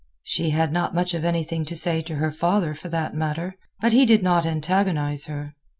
[0.23, 3.93] She had not much of anything to say to her father, for that matter; but
[3.93, 5.53] he did not antagonize her.